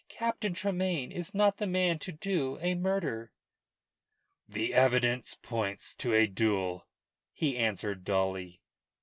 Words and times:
Captain 0.09 0.51
Tremayne 0.55 1.11
is 1.11 1.35
not 1.35 1.57
the 1.57 1.67
man 1.67 1.99
to 1.99 2.11
do 2.11 2.57
a 2.59 2.73
murder." 2.73 3.31
"The 4.49 4.73
evidence 4.73 5.35
points 5.39 5.93
to 5.97 6.11
a 6.15 6.25
duel," 6.25 6.87
he 7.33 7.55
answered 7.55 8.03
dully. 8.03 8.63